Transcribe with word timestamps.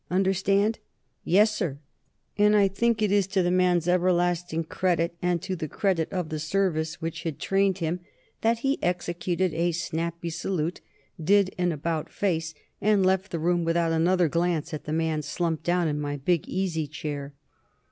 Understand?" 0.09 0.79
"Yes, 1.23 1.55
sir!" 1.55 1.77
And 2.35 2.55
I 2.55 2.67
think 2.67 3.03
it 3.03 3.11
is 3.11 3.27
to 3.27 3.43
the 3.43 3.51
man's 3.51 3.87
everlasting 3.87 4.63
credit, 4.63 5.15
and 5.21 5.43
to 5.43 5.55
the 5.55 5.67
credit 5.67 6.11
of 6.11 6.29
the 6.29 6.39
Service 6.39 6.99
which 7.03 7.21
had 7.21 7.37
trained 7.37 7.77
him, 7.77 7.99
that 8.41 8.57
he 8.65 8.81
executed 8.81 9.53
a 9.53 9.71
snappy 9.73 10.31
salute, 10.31 10.81
did 11.23 11.53
an 11.59 11.71
about 11.71 12.09
face, 12.09 12.55
and 12.81 13.05
left 13.05 13.29
the 13.29 13.37
room 13.37 13.63
without 13.63 13.91
another 13.91 14.27
glance 14.27 14.73
at 14.73 14.85
the 14.85 14.91
man 14.91 15.21
slumped 15.21 15.63
down 15.65 15.87
in 15.87 16.01
my 16.01 16.17
big 16.17 16.49
easy 16.49 16.87
chair. 16.87 17.35